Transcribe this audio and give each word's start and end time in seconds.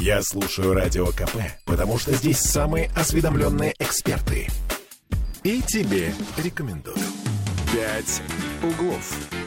Я 0.00 0.22
слушаю 0.22 0.74
Радио 0.74 1.06
КП, 1.06 1.36
потому 1.64 1.98
что 1.98 2.12
здесь 2.12 2.38
самые 2.38 2.90
осведомленные 2.94 3.74
эксперты. 3.78 4.48
И 5.42 5.62
тебе 5.62 6.12
рекомендую. 6.36 6.96
«Пять 7.72 8.22
углов». 8.62 9.45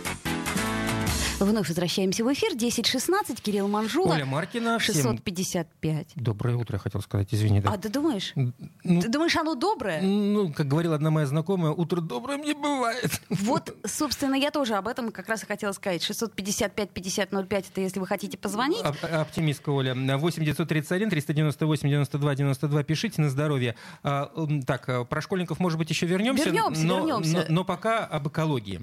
Вновь 1.39 1.69
возвращаемся 1.69 2.23
в 2.25 2.33
эфир. 2.33 2.53
10.16. 2.53 3.41
Кирилл 3.41 3.67
Манжула. 3.69 4.13
Оля 4.13 4.25
Маркина. 4.25 4.77
всем 4.77 4.95
655. 5.17 6.07
Доброе 6.15 6.57
утро, 6.57 6.75
я 6.75 6.79
хотел 6.79 7.01
сказать, 7.01 7.29
извини. 7.31 7.61
Да. 7.61 7.71
А 7.73 7.77
ты 7.77 7.87
думаешь? 7.89 8.33
Ну, 8.35 9.01
Ты 9.01 9.07
думаешь, 9.07 9.35
оно 9.37 9.55
доброе? 9.55 10.01
ну, 10.01 10.51
как 10.51 10.67
говорила 10.67 10.95
одна 10.95 11.11
моя 11.11 11.25
знакомая, 11.27 11.71
утро 11.71 12.01
добрым 12.01 12.41
не 12.41 12.53
бывает. 12.53 13.21
Вот, 13.29 13.73
собственно, 13.85 14.35
я 14.35 14.51
тоже 14.51 14.75
об 14.75 14.87
этом 14.87 15.11
как 15.11 15.29
раз 15.29 15.43
и 15.43 15.45
хотела 15.45 15.71
сказать. 15.71 16.01
655-5005 16.01 17.65
это 17.71 17.81
если 17.81 17.99
вы 17.99 18.07
хотите 18.07 18.37
позвонить. 18.37 18.83
Оп- 18.83 18.97
Оптимистка 19.03 19.69
Оля. 19.69 19.95
8 19.95 20.43
931 20.43 21.09
398 21.09 21.87
92 21.89 22.35
92. 22.35 22.83
Пишите 22.83 23.21
на 23.21 23.29
здоровье. 23.29 23.75
А, 24.03 24.29
Так, 24.67 24.89
а, 24.89 25.05
про 25.05 25.21
школьников, 25.21 25.59
может 25.59 25.77
быть, 25.77 25.89
еще 25.89 26.05
вернемся. 26.05 26.45
Вернемся, 26.45 26.85
но, 26.85 26.97
вернемся. 26.99 27.45
Но, 27.49 27.55
но 27.55 27.63
пока 27.63 28.05
об 28.05 28.27
экологии. 28.27 28.81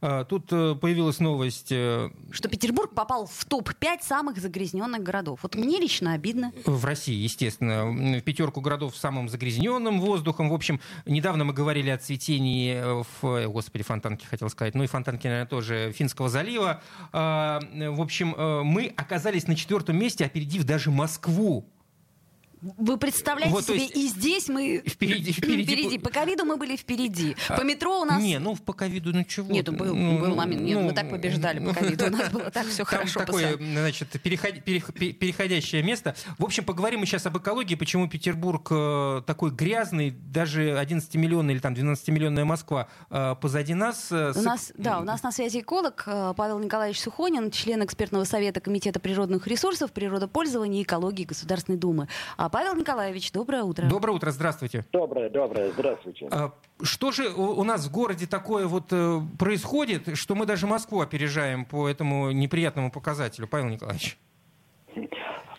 А, 0.00 0.24
Тут 0.24 0.52
э, 0.52 0.74
появилась 0.74 1.18
новость 1.20 1.68
э, 1.72 1.95
Что 2.30 2.48
Петербург 2.48 2.94
попал 2.94 3.26
в 3.26 3.44
топ-5 3.44 4.02
самых 4.02 4.38
загрязненных 4.38 5.02
городов. 5.02 5.40
Вот 5.42 5.54
мне 5.54 5.78
лично 5.78 6.12
обидно. 6.12 6.52
в 6.64 6.84
России, 6.84 7.14
естественно, 7.14 7.86
в 7.86 8.20
пятерку 8.22 8.60
городов 8.60 8.96
с 8.96 9.00
самым 9.00 9.28
загрязненным 9.28 10.00
воздухом. 10.00 10.50
В 10.50 10.54
общем, 10.54 10.80
недавно 11.06 11.44
мы 11.44 11.52
говорили 11.52 11.90
о 11.90 11.98
цветении 11.98 12.82
в, 13.20 13.48
господи, 13.48 13.84
фонтанки 13.84 14.24
хотел 14.26 14.48
сказать, 14.50 14.74
ну 14.74 14.84
и 14.84 14.86
фонтанки, 14.86 15.26
наверное, 15.26 15.48
тоже 15.48 15.92
Финского 15.92 16.28
залива. 16.28 16.82
А, 17.12 17.60
В 17.90 18.00
общем, 18.00 18.34
э, 18.36 18.62
мы 18.62 18.92
оказались 18.96 19.46
на 19.46 19.56
четвертом 19.56 19.98
месте, 19.98 20.24
опередив 20.24 20.64
даже 20.64 20.90
Москву. 20.90 21.68
Вы 22.62 22.96
представляете 22.96 23.52
Вот, 23.52 23.64
себе, 23.64 23.80
есть 23.80 23.96
и 23.96 24.08
здесь 24.08 24.48
мы 24.48 24.82
Впереди, 24.86 25.32
впереди. 25.32 25.62
впереди. 25.76 25.98
По 25.98 26.10
ковиду 26.10 26.44
мы 26.44 26.56
были 26.56 26.76
впереди. 26.76 27.36
А, 27.48 27.56
По 27.58 27.62
метро 27.62 28.00
у 28.00 28.04
нас... 28.04 28.20
Не, 28.22 28.38
ну 28.38 28.56
по 28.56 28.72
ковиду, 28.72 29.12
ну 29.12 29.24
чего? 29.24 29.52
Нет, 29.52 29.68
был, 29.76 29.94
Ну, 29.94 30.18
был 30.18 30.34
момент. 30.34 30.62
Нет, 30.62 30.78
ну, 30.78 30.84
мы 30.86 30.92
так 30.92 31.10
побеждали 31.10 31.64
по 31.64 31.74
ковиду. 31.74 32.06
У 32.06 32.10
нас 32.10 32.30
было 32.30 32.50
так 32.50 32.66
все 32.66 32.84
хорошо. 32.84 33.20
такое, 33.20 33.56
значит, 33.58 34.08
переход- 34.22 34.62
перех- 34.64 34.92
пе- 34.92 35.12
переходящее 35.12 35.82
место. 35.82 36.16
В 36.38 36.44
общем, 36.44 36.64
поговорим 36.64 37.00
мы 37.00 37.06
сейчас 37.06 37.26
об 37.26 37.36
экологии, 37.38 37.74
почему 37.74 38.08
Петербург 38.08 38.66
э, 38.70 39.22
такой 39.26 39.50
грязный, 39.50 40.10
даже 40.10 40.70
11-миллионная 40.70 41.52
или 41.54 41.60
там 41.60 41.74
12-миллионная 41.74 42.44
Москва 42.44 42.88
э, 43.10 43.34
позади 43.40 43.74
нас. 43.74 44.08
э, 44.10 44.32
У 44.34 44.42
нас, 44.42 44.72
да, 44.76 44.98
у 45.00 45.04
нас 45.04 45.22
на 45.22 45.30
связи 45.30 45.60
эколог 45.60 46.04
Павел 46.36 46.58
Николаевич 46.58 47.00
Сухонин, 47.00 47.50
член 47.50 47.84
экспертного 47.84 48.24
совета 48.24 48.60
Комитета 48.60 48.98
природных 48.98 49.46
ресурсов, 49.46 49.92
природопользования 49.92 50.80
и 50.80 50.82
экологии 50.84 51.24
Государственной 51.24 51.76
Думы. 51.78 52.08
Павел 52.56 52.74
Николаевич, 52.74 53.32
доброе 53.32 53.64
утро. 53.64 53.86
Доброе 53.86 54.12
утро, 54.12 54.30
здравствуйте. 54.30 54.86
Доброе, 54.90 55.28
доброе, 55.28 55.68
здравствуйте. 55.72 56.26
А, 56.32 56.52
Что 56.82 57.12
же 57.12 57.28
у 57.28 57.62
нас 57.64 57.86
в 57.86 57.92
городе 57.92 58.26
такое 58.26 58.66
вот 58.66 58.84
э, 58.92 59.18
происходит, 59.38 60.16
что 60.16 60.34
мы 60.34 60.46
даже 60.46 60.66
Москву 60.66 61.02
опережаем 61.02 61.66
по 61.66 61.86
этому 61.86 62.30
неприятному 62.30 62.90
показателю, 62.90 63.46
Павел 63.46 63.66
Николаевич? 63.66 64.16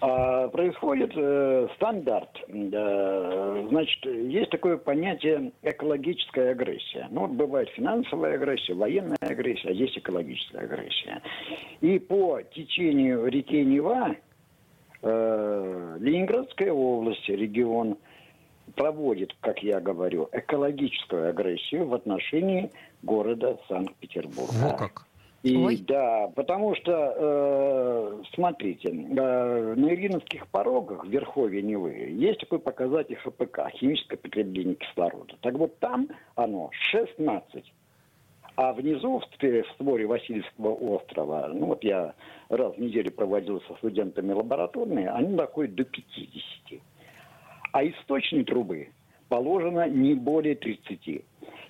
А, 0.02 0.48
происходит 0.48 1.12
э, 1.16 1.68
стандарт. 1.76 2.32
Да, 2.48 3.68
значит, 3.70 4.04
есть 4.06 4.50
такое 4.50 4.78
понятие 4.78 5.52
экологическая 5.62 6.54
агрессия. 6.54 7.10
Ну, 7.12 7.22
вот 7.28 7.32
бывает 7.32 7.70
финансовая 7.76 8.34
агрессия, 8.36 8.74
военная 8.74 9.18
агрессия, 9.22 9.70
а 9.70 9.72
есть 9.72 9.96
экологическая 10.00 10.62
агрессия. 10.62 11.22
И 11.82 12.00
по 12.00 12.42
течению 12.42 13.28
реки 13.28 13.64
Нева 13.64 14.16
э, 15.02 15.98
Ленинградская 16.00 16.72
область, 16.72 17.28
регион, 17.30 17.98
проводит, 18.76 19.36
как 19.40 19.64
я 19.64 19.80
говорю, 19.80 20.30
экологическую 20.32 21.30
агрессию 21.30 21.88
в 21.88 21.94
отношении 21.94 22.72
города 23.02 23.58
Санкт-Петербурга. 23.68 24.54
Во 24.54 24.74
как. 24.74 25.08
И 25.44 25.56
Ой. 25.56 25.78
да, 25.78 26.32
потому 26.36 26.76
что, 26.76 27.14
э, 27.16 28.24
смотрите, 28.34 28.90
э, 28.90 28.92
на 28.92 29.88
Ильиновских 29.88 30.48
порогах 30.48 31.06
в 31.06 31.10
Верховье 31.10 31.62
Невы 31.62 31.94
есть 32.10 32.40
такой 32.40 32.60
показатель 32.60 33.16
ХПК, 33.16 33.70
химическое 33.72 34.18
потребление 34.18 34.76
кислорода. 34.76 35.36
Так 35.42 35.54
вот 35.54 35.78
там 35.80 36.10
оно 36.36 36.70
16. 36.72 37.72
А 38.58 38.74
внизу, 38.74 39.20
в 39.20 39.24
ст- 39.26 39.44
в 39.44 39.72
створе 39.76 40.08
Васильевского 40.08 40.74
острова, 40.74 41.48
ну 41.54 41.68
вот 41.68 41.84
я 41.84 42.16
раз 42.50 42.74
в 42.74 42.80
неделю 42.80 43.12
проводил 43.12 43.62
со 43.68 43.76
студентами 43.76 44.32
лабораторные, 44.34 45.12
они 45.12 45.36
доходят 45.36 45.76
до 45.76 45.84
50. 45.84 46.82
А 47.72 47.86
источник 47.86 48.48
трубы 48.48 48.90
положено 49.30 49.88
не 49.88 50.16
более 50.16 50.56
30. 50.56 51.24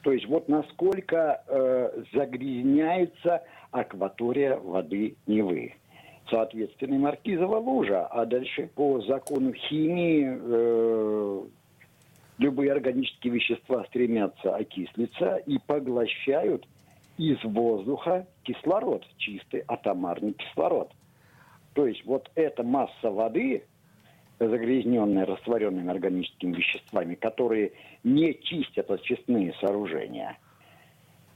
То 0.03 0.13
есть 0.13 0.27
вот 0.27 0.47
насколько 0.47 1.43
э, 1.47 2.03
загрязняется 2.13 3.43
акватория 3.71 4.55
воды 4.55 5.17
Невы. 5.27 5.73
Соответственно, 6.29 6.99
маркизова 6.99 7.57
лужа, 7.57 8.05
а 8.05 8.25
дальше 8.25 8.69
по 8.75 9.01
закону 9.01 9.51
химии 9.51 10.25
э, 10.25 11.41
любые 12.37 12.71
органические 12.71 13.33
вещества 13.33 13.83
стремятся 13.89 14.55
окислиться 14.55 15.35
и 15.45 15.57
поглощают 15.67 16.65
из 17.17 17.43
воздуха 17.43 18.27
кислород, 18.43 19.05
чистый 19.17 19.63
атомарный 19.67 20.33
кислород. 20.33 20.91
То 21.73 21.87
есть 21.87 22.05
вот 22.05 22.29
эта 22.35 22.63
масса 22.63 23.11
воды, 23.11 23.63
загрязненная 24.39 25.25
растворенными 25.25 25.89
органическими 25.89 26.55
веществами, 26.55 27.15
которые 27.15 27.73
не 28.03 28.39
чистят 28.41 28.89
очистные 28.91 29.53
сооружения, 29.59 30.37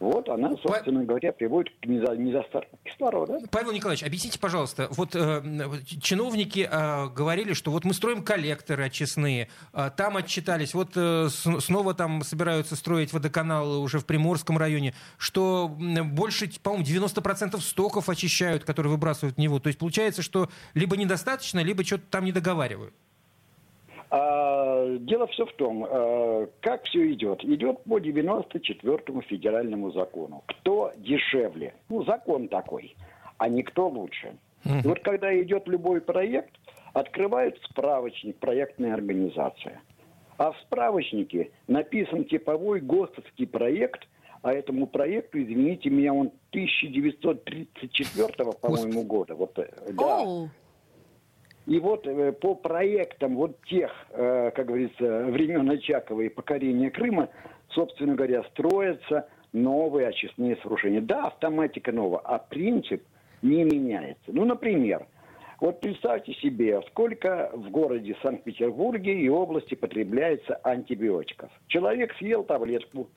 вот 0.01 0.27
она, 0.29 0.51
собственно 0.63 1.03
говоря, 1.03 1.31
приводит 1.31 1.71
к 1.79 1.85
недостатку 1.85 2.77
кислорода. 2.83 3.39
Павел 3.51 3.71
Николаевич, 3.71 4.03
объясните, 4.03 4.39
пожалуйста, 4.39 4.87
вот 4.91 5.15
э, 5.15 5.41
чиновники 6.01 6.67
э, 6.69 7.07
говорили, 7.09 7.53
что 7.53 7.71
вот 7.71 7.85
мы 7.85 7.93
строим 7.93 8.23
коллекторы 8.23 8.83
очистные, 8.83 9.47
э, 9.73 9.91
там 9.95 10.17
отчитались, 10.17 10.73
вот 10.73 10.93
э, 10.95 11.29
снова 11.29 11.93
там 11.93 12.23
собираются 12.23 12.75
строить 12.75 13.13
водоканалы 13.13 13.77
уже 13.77 13.99
в 13.99 14.05
Приморском 14.05 14.57
районе, 14.57 14.95
что 15.17 15.67
больше, 15.69 16.49
по-моему, 16.61 16.83
90% 16.83 17.61
стоков 17.61 18.09
очищают, 18.09 18.63
которые 18.63 18.91
выбрасывают 18.91 19.35
в 19.35 19.39
него. 19.39 19.59
То 19.59 19.67
есть 19.67 19.77
получается, 19.77 20.23
что 20.23 20.49
либо 20.73 20.97
недостаточно, 20.97 21.59
либо 21.59 21.83
что-то 21.83 22.05
там 22.09 22.25
не 22.25 22.31
договаривают. 22.31 22.95
А, 24.13 24.97
дело 24.97 25.25
все 25.27 25.45
в 25.45 25.53
том, 25.53 25.87
а, 25.89 26.45
как 26.59 26.83
все 26.83 27.13
идет. 27.13 27.45
Идет 27.45 27.81
по 27.85 27.97
94-му 27.97 29.21
федеральному 29.21 29.91
закону. 29.91 30.43
Кто 30.47 30.91
дешевле? 30.97 31.75
Ну, 31.87 32.03
закон 32.03 32.49
такой, 32.49 32.93
а 33.37 33.47
не 33.47 33.63
кто 33.63 33.87
лучше. 33.87 34.35
И 34.65 34.87
вот 34.87 34.99
когда 34.99 35.33
идет 35.41 35.65
любой 35.67 36.01
проект, 36.01 36.51
открывают 36.93 37.57
справочник 37.69 38.37
проектной 38.37 38.93
организации. 38.93 39.79
А 40.37 40.51
в 40.51 40.59
справочнике 40.59 41.49
написан 41.67 42.25
типовой 42.25 42.81
ГОСТовский 42.81 43.47
проект, 43.47 44.05
а 44.41 44.51
этому 44.51 44.87
проекту, 44.87 45.41
извините 45.41 45.89
меня, 45.89 46.13
он 46.13 46.33
1934 46.49 48.51
по-моему, 48.59 49.03
года. 49.03 49.35
Вот, 49.35 49.57
э, 49.57 49.69
да. 49.93 50.49
И 51.67 51.79
вот 51.79 52.07
э, 52.07 52.31
по 52.33 52.55
проектам 52.55 53.35
вот 53.35 53.61
тех, 53.65 53.91
э, 54.11 54.51
как 54.55 54.65
говорится, 54.65 55.25
времен 55.25 55.69
Очакова 55.69 56.21
и 56.21 56.29
покорения 56.29 56.89
Крыма, 56.89 57.29
собственно 57.69 58.15
говоря, 58.15 58.43
строятся 58.51 59.27
новые 59.53 60.07
очистные 60.07 60.55
сооружения. 60.57 61.01
Да, 61.01 61.27
автоматика 61.27 61.91
новая, 61.91 62.19
а 62.19 62.39
принцип 62.39 63.03
не 63.41 63.63
меняется. 63.63 64.23
Ну, 64.27 64.45
например, 64.45 65.05
вот 65.59 65.79
представьте 65.79 66.33
себе, 66.35 66.81
сколько 66.89 67.51
в 67.53 67.69
городе 67.69 68.15
Санкт-Петербурге 68.23 69.19
и 69.19 69.29
области 69.29 69.75
потребляется 69.75 70.55
антибиотиков. 70.63 71.51
Человек 71.67 72.15
съел 72.15 72.43
таблетку, 72.43 73.09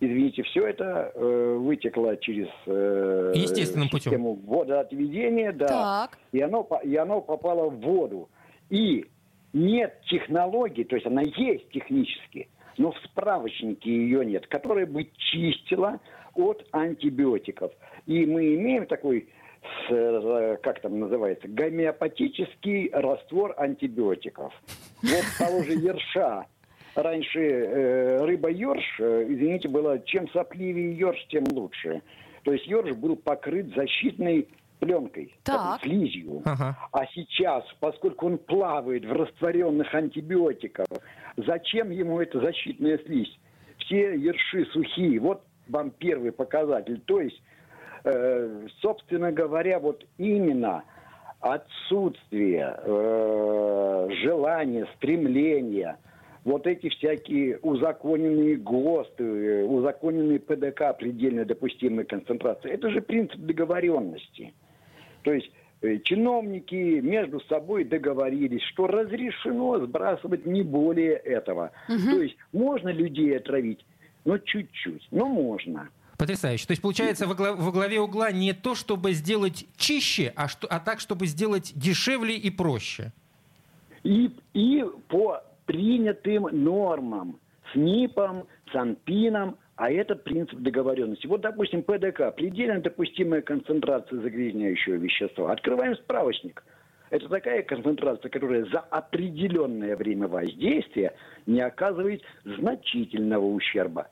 извините, 0.00 0.42
все 0.44 0.66
это 0.66 1.12
э, 1.14 1.56
вытекло 1.58 2.16
через 2.16 2.48
э, 2.66 3.32
Естественным 3.34 3.88
путем. 3.88 4.10
систему 4.12 4.34
водоотведения, 4.46 5.52
да, 5.52 5.66
Так. 6.08 6.18
и 6.32 6.40
оно, 6.40 6.68
и 6.84 6.96
оно 6.96 7.20
попало 7.20 7.68
в 7.68 7.80
воду. 7.80 8.28
И 8.70 9.06
нет 9.52 10.00
технологии, 10.08 10.84
то 10.84 10.96
есть 10.96 11.06
она 11.06 11.22
есть 11.22 11.68
технически, 11.70 12.48
но 12.76 12.92
в 12.92 12.98
справочнике 13.04 13.90
ее 13.90 14.24
нет, 14.24 14.46
которая 14.46 14.86
бы 14.86 15.08
чистила 15.16 16.00
от 16.34 16.64
антибиотиков. 16.72 17.72
И 18.06 18.24
мы 18.26 18.54
имеем 18.54 18.86
такой, 18.86 19.28
э, 19.90 20.56
как 20.62 20.80
там 20.80 21.00
называется, 21.00 21.48
гомеопатический 21.48 22.90
раствор 22.92 23.54
антибиотиков. 23.56 24.52
Вот 25.02 25.24
того 25.38 25.62
же 25.62 25.72
ерша. 25.72 26.46
Раньше 26.98 27.40
э, 27.40 28.24
рыба 28.24 28.50
ерш, 28.50 28.84
э, 28.98 29.26
извините, 29.28 29.68
была 29.68 30.00
чем 30.00 30.28
сопливее 30.30 30.98
ерш, 30.98 31.26
тем 31.28 31.44
лучше. 31.52 32.02
То 32.42 32.52
есть 32.52 32.66
ерш 32.66 32.96
был 32.96 33.14
покрыт 33.14 33.72
защитной 33.76 34.48
пленкой, 34.80 35.32
Так. 35.44 35.80
слизью. 35.80 36.42
Ага. 36.44 36.76
А 36.90 37.06
сейчас, 37.14 37.64
поскольку 37.78 38.26
он 38.26 38.38
плавает 38.38 39.04
в 39.04 39.12
растворенных 39.12 39.94
антибиотиках, 39.94 40.86
зачем 41.36 41.90
ему 41.90 42.20
эта 42.20 42.40
защитная 42.40 42.98
слизь? 43.06 43.38
Все 43.78 44.16
ерши 44.16 44.64
сухие. 44.72 45.20
Вот 45.20 45.44
вам 45.68 45.92
первый 45.92 46.32
показатель. 46.32 47.00
То 47.06 47.20
есть, 47.20 47.40
э, 48.02 48.66
собственно 48.80 49.30
говоря, 49.30 49.78
вот 49.78 50.04
именно 50.16 50.82
отсутствие 51.38 52.76
э, 52.76 54.08
желания, 54.20 54.88
стремления, 54.96 55.96
вот 56.44 56.66
эти 56.66 56.88
всякие 56.88 57.58
узаконенные 57.58 58.56
ГОСТы, 58.56 59.24
э, 59.24 59.64
узаконенные 59.64 60.38
ПДК 60.38 60.96
предельно 60.98 61.44
допустимой 61.44 62.04
концентрации, 62.04 62.70
это 62.70 62.90
же 62.90 63.00
принцип 63.00 63.38
договоренности. 63.38 64.54
То 65.22 65.32
есть 65.32 65.50
э, 65.82 65.98
чиновники 65.98 67.00
между 67.00 67.40
собой 67.42 67.84
договорились, 67.84 68.62
что 68.62 68.86
разрешено 68.86 69.78
сбрасывать 69.84 70.46
не 70.46 70.62
более 70.62 71.14
этого. 71.16 71.72
То 71.86 72.22
есть 72.22 72.36
можно 72.52 72.88
людей 72.88 73.36
отравить, 73.36 73.84
но 74.24 74.38
чуть-чуть, 74.38 75.06
но 75.10 75.26
можно. 75.26 75.88
Потрясающе. 76.18 76.66
То 76.66 76.72
есть, 76.72 76.82
получается, 76.82 77.28
во, 77.28 77.34
гла- 77.34 77.54
во 77.54 77.70
главе 77.70 78.00
угла 78.00 78.32
не 78.32 78.52
то, 78.52 78.74
чтобы 78.74 79.12
сделать 79.12 79.66
чище, 79.76 80.32
а, 80.34 80.48
что, 80.48 80.66
а 80.66 80.80
так, 80.80 80.98
чтобы 80.98 81.26
сделать 81.26 81.72
дешевле 81.76 82.36
и 82.36 82.50
проще. 82.50 83.12
И, 84.02 84.30
и 84.52 84.84
по 85.08 85.42
принятым 85.78 86.48
нормам, 86.50 87.38
с 87.72 87.76
НИПом, 87.76 88.46
с 88.72 88.74
АНПИНом, 88.74 89.58
а 89.76 89.90
это 89.90 90.16
принцип 90.16 90.58
договоренности. 90.58 91.26
Вот, 91.26 91.42
допустим, 91.42 91.82
ПДК, 91.82 92.34
предельно 92.34 92.80
допустимая 92.80 93.42
концентрация 93.42 94.18
загрязняющего 94.20 94.94
вещества. 94.94 95.52
Открываем 95.52 95.94
справочник. 95.96 96.64
Это 97.10 97.28
такая 97.28 97.62
концентрация, 97.62 98.30
которая 98.30 98.64
за 98.64 98.80
определенное 98.80 99.94
время 99.96 100.26
воздействия 100.26 101.14
не 101.46 101.60
оказывает 101.60 102.22
значительного 102.44 103.44
ущерба. 103.44 104.08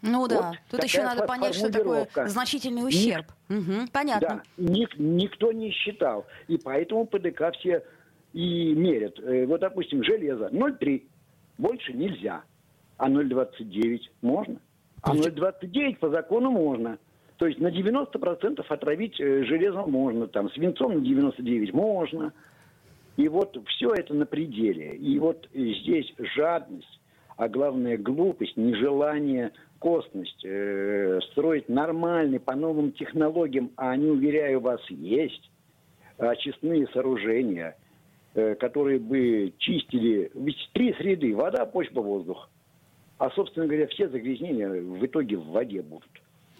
Ну 0.00 0.26
да, 0.28 0.48
Вот 0.48 0.56
тут 0.70 0.84
еще 0.84 1.02
надо 1.02 1.26
понять, 1.26 1.54
что 1.54 1.70
такое 1.72 2.06
значительный 2.26 2.86
ущерб. 2.86 3.26
Мгм, 3.48 3.88
понятно. 3.92 4.28
Да, 4.28 4.42
ник- 4.58 4.98
никто 4.98 5.52
не 5.52 5.70
считал. 5.70 6.26
И 6.48 6.56
поэтому 6.58 7.06
ПДК 7.06 7.52
все 7.58 7.82
и 8.34 8.74
мерят. 8.74 9.18
Э, 9.20 9.46
Вот, 9.46 9.60
допустим, 9.60 10.02
железо 10.04 10.48
0,3. 10.52 11.02
Больше 11.56 11.92
нельзя. 11.94 12.42
А 12.98 13.08
0,29 13.08 14.00
можно. 14.20 14.60
А 15.02 15.14
Получи- 15.14 15.30
0,29 15.30 15.98
по 15.98 16.10
закону 16.10 16.50
можно. 16.50 16.98
То 17.38 17.46
есть 17.46 17.60
на 17.60 17.68
90% 17.68 18.64
отравить 18.68 19.20
э, 19.20 19.44
железом 19.44 19.90
можно. 19.90 20.26
Там 20.26 20.50
свинцом 20.50 20.94
на 20.94 21.00
99 21.00 21.72
можно. 21.72 22.32
И 23.16 23.28
вот 23.28 23.56
все 23.68 23.92
это 23.94 24.12
на 24.14 24.26
пределе. 24.26 24.96
И 24.96 25.18
вот 25.20 25.48
здесь 25.54 26.12
жадность, 26.34 27.00
а 27.36 27.48
главное 27.48 27.96
глупость, 27.96 28.56
нежелание, 28.56 29.52
косность, 29.78 30.44
э, 30.44 31.20
строить 31.30 31.68
нормальный 31.68 32.40
по 32.40 32.56
новым 32.56 32.90
технологиям, 32.90 33.70
а 33.76 33.90
они, 33.92 34.06
уверяю 34.06 34.58
вас, 34.60 34.80
есть, 34.90 35.50
очистные 36.18 36.88
сооружения, 36.88 37.76
э, 37.76 37.83
которые 38.34 38.98
бы 38.98 39.52
чистили 39.58 40.30
ведь 40.34 40.70
три 40.72 40.92
среды, 40.94 41.34
вода, 41.34 41.64
почва, 41.66 42.00
воздух. 42.00 42.50
А, 43.18 43.30
собственно 43.30 43.66
говоря, 43.66 43.86
все 43.86 44.08
загрязнения 44.08 44.68
в 44.68 45.06
итоге 45.06 45.36
в 45.36 45.46
воде 45.46 45.82
будут 45.82 46.10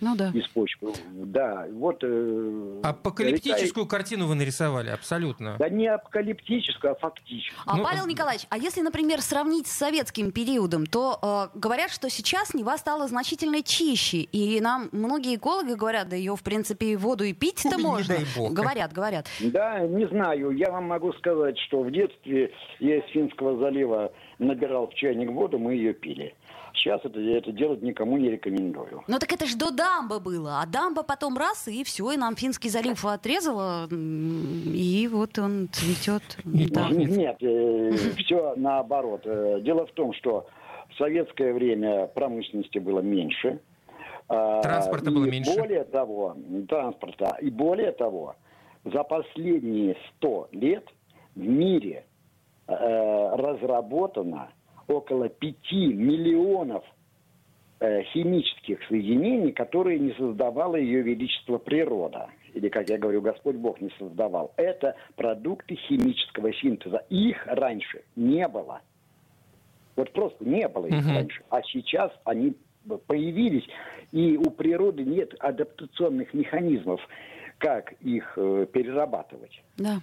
Ну 0.01 0.17
да. 0.17 0.31
из 0.35 0.47
почвы. 0.49 0.93
Да, 1.13 1.67
вот... 1.73 2.03
э, 2.03 2.81
Апокалиптическую 2.83 3.87
картину 3.87 4.27
вы 4.27 4.35
нарисовали, 4.35 4.91
абсолютно. 4.91 5.57
Да 5.59 5.69
не 5.69 5.87
апокалиптическую, 5.87 6.93
а 6.93 6.95
фактическую. 6.97 7.63
А, 7.67 7.77
Ну, 7.77 7.85
Павел 7.85 8.07
Николаевич, 8.07 8.47
а 8.51 8.59
если, 8.59 8.81
например, 8.81 9.21
сравнить 9.21 9.67
с 9.67 9.73
советским 9.73 10.33
периодом, 10.33 10.87
то 10.87 11.51
э, 11.55 11.59
говорят, 11.59 11.91
что 11.91 12.11
сейчас 12.11 12.55
Нева 12.55 12.77
стала 12.77 13.07
значительно 13.09 13.63
чище. 13.63 14.19
И 14.19 14.61
нам 14.61 14.89
многие 14.93 15.37
экологи 15.37 15.73
говорят, 15.75 16.09
да 16.09 16.17
ее, 16.17 16.37
в 16.37 16.43
принципе, 16.43 16.87
и 16.93 16.97
воду 16.97 17.25
и 17.25 17.33
пить-то 17.33 17.79
можно. 17.79 18.17
дай 18.17 18.25
бог. 18.37 18.53
Говорят, 18.53 18.93
говорят. 18.93 19.27
Да, 19.41 19.81
не 19.81 20.07
знаю. 20.09 20.51
Я 20.51 20.71
вам 20.71 20.85
могу 20.85 21.13
сказать, 21.15 21.59
что 21.59 21.83
в 21.83 21.91
детстве 21.91 22.53
я 22.81 22.99
из 22.99 23.11
Финского 23.13 23.59
залива 23.59 24.13
набирал 24.39 24.89
в 24.89 24.95
чайник 24.95 25.31
воду, 25.31 25.59
мы 25.59 25.75
ее 25.75 25.95
пили. 25.95 26.35
Сейчас 26.75 27.01
это, 27.05 27.19
это 27.21 27.53
делать 27.53 27.83
никому 27.83 28.19
не 28.19 28.31
рекомендую. 28.31 29.05
Ну 29.07 29.19
так 29.19 29.33
это 29.33 29.47
ж 29.47 29.55
до 29.55 29.71
дамбы 29.85 30.21
было. 30.21 30.61
А 30.61 30.67
дамба 30.67 31.03
потом 31.03 31.37
раз, 31.37 31.69
и 31.69 31.85
все, 31.85 32.13
и 32.13 32.17
нам 32.17 32.37
Финский 32.37 32.71
залив 32.71 33.05
отрезала. 33.05 33.87
И 33.91 35.09
вот 35.13 35.39
он 35.39 35.69
цветет. 35.73 36.23
Да. 36.45 36.85
пахнет. 36.85 37.11
Нет, 37.11 37.37
все 38.19 38.55
наоборот. 38.57 39.23
Э, 39.25 39.61
Дело 39.61 39.87
в 39.87 39.93
том, 39.93 40.13
что 40.15 40.47
в 40.91 40.97
советское 40.97 41.53
время 41.53 42.07
промышленности 42.07 42.79
было 42.79 43.01
меньше. 43.01 43.61
а, 44.29 44.63
Транспорта 44.63 45.11
было 45.11 45.27
меньше. 45.27 45.55
Более 45.59 45.85
того, 45.85 46.37
транспорта. 46.69 47.37
И 47.41 47.51
более 47.51 47.93
того, 47.93 48.37
за 48.85 49.03
последние 49.05 49.97
100 50.19 50.49
лет 50.53 50.85
в 51.35 51.41
мире 51.41 52.05
э, 52.67 52.73
разработано 53.37 54.49
около 54.89 55.29
5 55.29 55.57
миллионов 55.73 56.85
э, 56.85 56.94
химических 58.13 58.79
соединений, 58.89 59.53
которые 59.53 59.99
не 59.99 60.13
создавала 60.13 60.77
ее 60.77 61.03
величество 61.03 61.59
природа. 61.59 62.29
Или, 62.55 62.69
как 62.69 62.89
я 62.89 62.99
говорю, 62.99 63.21
Господь 63.21 63.57
Бог 63.57 63.81
не 63.81 63.91
создавал. 63.99 64.53
Это 64.57 64.95
продукты 65.17 65.75
химического 65.75 66.53
синтеза. 66.55 67.05
Их 67.11 67.45
раньше 67.47 68.03
не 68.17 68.47
было. 68.47 68.81
Вот 69.97 70.13
просто 70.13 70.45
не 70.45 70.69
было 70.69 70.87
их 70.87 71.05
Мгм. 71.05 71.15
раньше. 71.17 71.43
А 71.51 71.63
сейчас 71.63 72.13
они 72.25 72.55
появились, 73.07 73.67
и 74.13 74.37
у 74.37 74.51
природы 74.51 75.05
нет 75.05 75.35
адаптационных 75.39 76.35
механизмов, 76.35 77.01
как 77.59 77.93
их 78.01 78.33
э, 78.37 78.67
перерабатывать. 78.73 79.63
Да. 79.77 80.01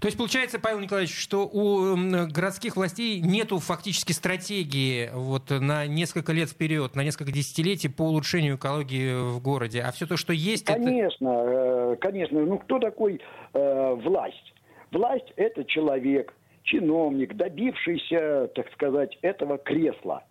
То 0.00 0.06
есть 0.06 0.16
получается, 0.16 0.58
Павел 0.58 0.80
Николаевич, 0.80 1.16
что 1.16 1.46
у 1.46 1.96
городских 2.28 2.76
властей 2.76 3.20
нету 3.20 3.58
фактически 3.58 4.12
стратегии 4.12 5.10
вот 5.12 5.50
на 5.50 5.86
несколько 5.86 6.32
лет 6.32 6.50
вперед, 6.50 6.94
на 6.94 7.02
несколько 7.02 7.32
десятилетий 7.32 7.88
по 7.88 8.02
улучшению 8.02 8.56
экологии 8.56 9.14
в 9.14 9.40
городе, 9.40 9.82
а 9.82 9.92
все 9.92 10.06
то, 10.06 10.16
что 10.16 10.32
есть, 10.32 10.68
это... 10.68 10.74
Конечно, 10.74 11.28
э, 11.28 11.96
конечно. 12.00 12.40
Ну 12.40 12.58
кто 12.58 12.78
такой 12.78 13.20
э, 13.52 13.94
власть? 13.94 14.54
Власть 14.90 15.32
это 15.36 15.64
человек, 15.64 16.34
чиновник, 16.62 17.34
добившийся, 17.34 18.50
так 18.54 18.72
сказать, 18.72 19.18
этого 19.22 19.58
кресла. 19.58 20.24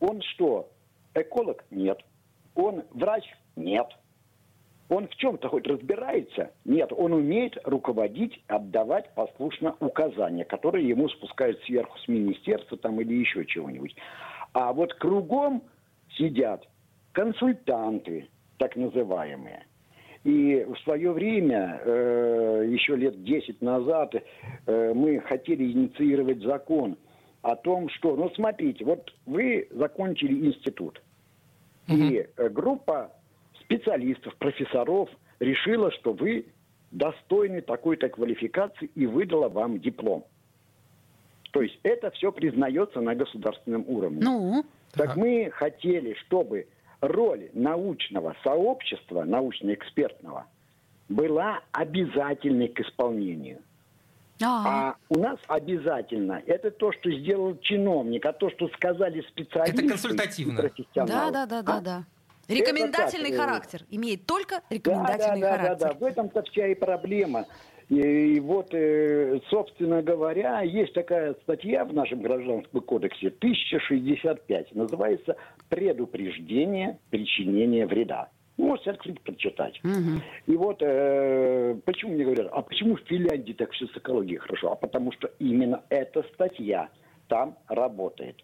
Он 0.00 0.20
что? 0.22 0.70
Эколог? 1.14 1.64
Нет. 1.70 1.98
Он 2.54 2.84
врач? 2.92 3.24
Нет. 3.56 3.86
Он 4.90 5.06
в 5.06 5.14
чем-то 5.16 5.48
хоть 5.48 5.68
разбирается? 5.68 6.50
Нет. 6.64 6.92
Он 6.92 7.12
умеет 7.12 7.56
руководить, 7.64 8.42
отдавать 8.48 9.14
послушно 9.14 9.76
указания, 9.78 10.44
которые 10.44 10.88
ему 10.88 11.08
спускают 11.08 11.62
сверху 11.62 11.96
с 12.00 12.08
министерства 12.08 12.76
там 12.76 13.00
или 13.00 13.14
еще 13.14 13.46
чего-нибудь. 13.46 13.94
А 14.52 14.72
вот 14.72 14.92
кругом 14.94 15.62
сидят 16.16 16.68
консультанты, 17.12 18.28
так 18.58 18.74
называемые. 18.74 19.64
И 20.24 20.66
в 20.68 20.76
свое 20.80 21.12
время, 21.12 21.80
э, 21.84 22.66
еще 22.68 22.96
лет 22.96 23.22
10 23.22 23.62
назад, 23.62 24.12
э, 24.66 24.92
мы 24.92 25.20
хотели 25.20 25.70
инициировать 25.70 26.42
закон 26.42 26.98
о 27.42 27.54
том, 27.54 27.88
что, 27.90 28.16
ну 28.16 28.28
смотрите, 28.30 28.84
вот 28.84 29.14
вы 29.24 29.68
закончили 29.70 30.46
институт, 30.48 31.00
и 31.86 32.26
э, 32.36 32.48
группа 32.48 33.12
специалистов, 33.70 34.34
профессоров 34.36 35.08
решила, 35.38 35.92
что 35.92 36.12
вы 36.12 36.46
достойны 36.90 37.60
такой-то 37.60 38.08
квалификации 38.08 38.90
и 38.96 39.06
выдала 39.06 39.48
вам 39.48 39.78
диплом. 39.80 40.24
То 41.52 41.62
есть 41.62 41.78
это 41.84 42.10
все 42.10 42.32
признается 42.32 43.00
на 43.00 43.14
государственном 43.14 43.84
уровне. 43.86 44.20
Ну, 44.22 44.64
Так 44.92 45.08
Так. 45.08 45.16
мы 45.16 45.50
хотели, 45.52 46.14
чтобы 46.26 46.66
роль 47.00 47.48
научного 47.54 48.34
сообщества, 48.42 49.22
научно-экспертного, 49.22 50.46
была 51.08 51.60
обязательной 51.70 52.68
к 52.68 52.80
исполнению. 52.80 53.58
а, 54.42 54.90
А 54.90 54.96
у 55.08 55.18
нас 55.20 55.38
обязательно 55.46 56.42
это 56.46 56.70
то, 56.72 56.90
что 56.92 57.10
сделал 57.12 57.56
чиновник, 57.60 58.24
а 58.26 58.32
то, 58.32 58.50
что 58.50 58.68
сказали 58.68 59.20
специалисты. 59.28 59.82
Это 59.82 59.88
консультативно. 59.90 60.58
и 60.58 60.62
профессионалы. 60.62 61.32
да, 61.32 61.46
да, 61.46 61.46
да, 61.46 61.62
да, 61.62 61.76
А? 61.76 61.80
да. 61.80 62.04
Рекомендательный 62.48 63.30
э, 63.30 63.36
характер. 63.36 63.82
Имеет 63.90 64.26
только 64.26 64.56
Да, 64.68 64.74
рекомендательный 64.76 65.40
да, 65.40 65.50
да, 65.50 65.58
характер. 65.58 65.86
да, 65.88 65.92
да. 65.92 65.98
В 65.98 66.04
этом-то 66.04 66.42
вся 66.44 66.66
и 66.66 66.74
проблема. 66.74 67.46
И, 67.88 67.96
и 68.36 68.40
вот, 68.40 68.68
э, 68.72 69.40
собственно 69.50 70.02
говоря, 70.02 70.62
есть 70.62 70.92
такая 70.92 71.34
статья 71.42 71.84
в 71.84 71.92
нашем 71.92 72.22
гражданском 72.22 72.80
кодексе 72.82 73.28
1065. 73.28 74.74
Называется 74.74 75.36
«Предупреждение 75.68 76.98
причинения 77.10 77.86
вреда». 77.86 78.30
Можете 78.56 78.90
открыть, 78.90 79.20
прочитать. 79.22 79.80
И 80.46 80.54
вот 80.54 80.82
э, 80.82 81.76
почему 81.84 82.12
мне 82.12 82.24
говорят, 82.24 82.48
а 82.52 82.60
почему 82.62 82.96
в 82.96 83.00
Финляндии 83.00 83.54
так 83.54 83.72
все 83.72 83.86
с 83.86 83.96
экологией 83.96 84.36
хорошо? 84.38 84.72
А 84.72 84.76
потому 84.76 85.12
что 85.12 85.30
именно 85.38 85.82
эта 85.88 86.22
статья 86.34 86.90
там 87.28 87.56
работает. 87.68 88.36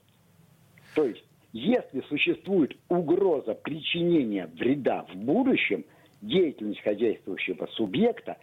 То 0.94 1.04
есть, 1.04 1.22
если 1.56 2.02
существует 2.02 2.76
угроза 2.88 3.54
причинения 3.54 4.46
вреда 4.46 5.06
в 5.10 5.16
будущем, 5.16 5.86
деятельность 6.20 6.82
хозяйствующего 6.82 7.66
субъекта 7.72 8.36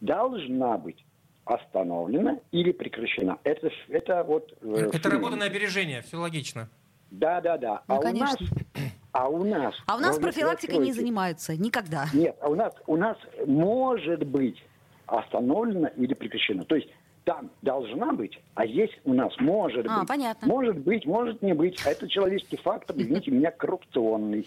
должна 0.00 0.78
быть 0.78 1.04
остановлена 1.44 2.38
или 2.50 2.72
прекращена. 2.72 3.38
Это, 3.44 3.70
это 3.88 4.24
вот... 4.24 4.50
э, 4.62 4.90
это 4.92 5.10
работа 5.10 5.36
на 5.36 5.44
опережение, 5.44 6.00
все 6.02 6.16
логично. 6.16 6.70
Да, 7.10 7.42
да, 7.42 7.58
да. 7.58 7.82
Ну, 7.88 7.96
а 7.96 8.00
конечно. 8.00 8.38
у 8.40 8.44
нас, 8.44 8.92
а 9.12 9.28
у 9.28 9.44
нас, 9.44 9.74
а 9.86 9.96
у 9.96 9.98
нас 9.98 10.18
профилактикой 10.18 10.78
не 10.78 10.92
занимаются 10.92 11.54
никогда. 11.54 12.06
Нет, 12.14 12.36
а 12.40 12.48
у 12.48 12.54
нас, 12.54 12.72
у 12.86 12.96
нас 12.96 13.18
может 13.46 14.24
быть 14.26 14.62
остановлена 15.06 15.88
или 15.88 16.14
прекращена. 16.14 16.64
То 16.64 16.76
есть 16.76 16.88
там 17.24 17.50
должна 17.62 18.12
быть, 18.12 18.38
а 18.54 18.66
здесь 18.66 18.90
у 19.04 19.14
нас 19.14 19.32
может 19.38 19.86
а, 19.88 20.00
быть. 20.00 20.08
Понятно. 20.08 20.48
Может 20.48 20.78
быть, 20.78 21.06
может 21.06 21.42
не 21.42 21.52
быть. 21.52 21.78
А 21.86 21.90
это 21.90 22.08
человеческий 22.08 22.56
фактор, 22.56 22.96
извините 22.96 23.30
меня, 23.32 23.50
коррупционный. 23.50 24.46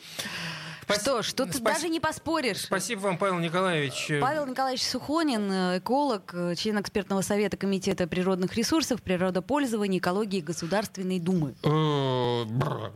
Что 0.88 1.22
ж, 1.22 1.34
тут 1.34 1.56
Спас... 1.56 1.76
даже 1.76 1.90
не 1.90 2.00
поспоришь. 2.00 2.62
Спасибо 2.62 3.02
вам, 3.02 3.18
Павел 3.18 3.40
Николаевич. 3.40 4.12
Павел 4.22 4.46
Николаевич 4.46 4.84
Сухонин, 4.84 5.50
эколог, 5.78 6.34
член 6.58 6.80
экспертного 6.80 7.22
совета 7.22 7.58
Комитета 7.58 8.08
природных 8.08 8.56
ресурсов, 8.56 9.02
природопользования, 9.02 10.00
экологии 10.00 10.42
Государственной 10.42 11.20
Думы. 11.20 11.56
Э, 11.64 12.46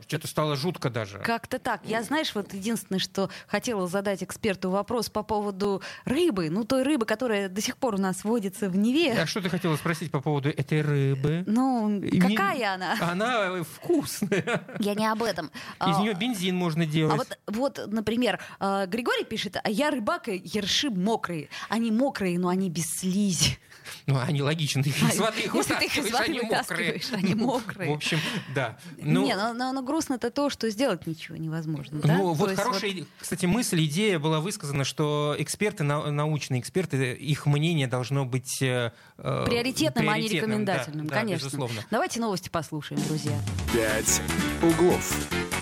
что-то 0.07 0.27
стало 0.27 0.55
жутко 0.55 0.89
даже. 0.89 1.19
Как-то 1.19 1.59
так. 1.59 1.81
Я, 1.83 2.03
знаешь, 2.03 2.33
вот 2.35 2.53
единственное, 2.53 2.99
что 2.99 3.29
хотела 3.47 3.87
задать 3.87 4.23
эксперту 4.23 4.69
вопрос 4.69 5.09
по 5.09 5.23
поводу 5.23 5.81
рыбы, 6.05 6.49
ну 6.49 6.63
той 6.63 6.83
рыбы, 6.83 7.05
которая 7.05 7.49
до 7.49 7.61
сих 7.61 7.77
пор 7.77 7.95
у 7.95 7.97
нас 7.97 8.23
водится 8.23 8.69
в 8.69 8.77
Неве. 8.77 9.13
А 9.13 9.25
что 9.25 9.41
ты 9.41 9.49
хотела 9.49 9.75
спросить 9.75 10.11
по 10.11 10.21
поводу 10.21 10.49
этой 10.49 10.81
рыбы? 10.81 11.43
Ну, 11.47 12.01
какая 12.21 12.75
она? 12.75 12.97
Она 13.01 13.63
вкусная. 13.63 14.63
Я 14.79 14.93
не 14.93 15.07
об 15.07 15.23
этом. 15.23 15.51
Из 15.85 15.97
нее 15.97 16.13
бензин 16.13 16.55
можно 16.55 16.85
делать. 16.85 17.13
А 17.13 17.17
вот, 17.17 17.37
вот 17.47 17.78
например, 17.87 18.39
э, 18.59 18.85
Григорий 18.87 19.23
пишет, 19.23 19.57
а 19.61 19.69
я 19.69 19.91
рыбак, 19.91 20.27
и 20.29 20.41
ерши 20.43 20.89
мокрые. 20.89 21.49
Они 21.69 21.91
мокрые, 21.91 22.39
но 22.39 22.49
они 22.49 22.69
без 22.69 22.85
слизи. 22.85 23.57
Ну, 24.05 24.19
они 24.19 24.41
логично, 24.41 24.83
ты 24.83 24.89
их 24.89 25.01
из 25.01 25.19
воды 25.19 25.41
их 25.41 25.53
Если 25.53 25.73
ты 25.75 25.85
их 25.85 25.97
из 25.97 26.11
воды 26.11 26.25
они 26.25 26.41
мокрые. 26.41 27.01
они 27.11 27.35
мокрые. 27.35 27.89
В 27.91 27.93
общем, 27.93 28.19
да. 28.53 28.77
Ну, 28.97 29.25
не, 29.25 29.35
но, 29.35 29.53
но, 29.53 29.71
но 29.71 29.81
грустно 29.81 30.15
это 30.15 30.31
то, 30.31 30.49
что 30.49 30.69
сделать 30.69 31.07
ничего 31.07 31.37
невозможно. 31.37 31.99
Да? 32.01 32.17
Ну, 32.17 32.33
вот 32.33 32.55
хорошая, 32.55 32.93
вот... 32.93 33.07
кстати, 33.19 33.45
мысль, 33.45 33.83
идея 33.85 34.19
была 34.19 34.39
высказана, 34.39 34.83
что 34.83 35.35
эксперты, 35.37 35.83
научные 35.83 36.61
эксперты, 36.61 37.13
их 37.13 37.45
мнение 37.45 37.87
должно 37.87 38.25
быть 38.25 38.61
э, 38.61 38.91
э 39.17 39.45
приоритетным, 39.45 40.05
приоритетным, 40.05 40.09
а 40.09 40.17
не 40.17 40.27
рекомендательным, 40.27 41.07
да, 41.07 41.15
конечно. 41.15 41.37
Да, 41.37 41.45
безусловно. 41.45 41.81
Давайте 41.91 42.19
новости 42.19 42.49
послушаем, 42.49 43.01
друзья. 43.07 43.39
Пять 43.73 44.21
углов. 44.61 45.58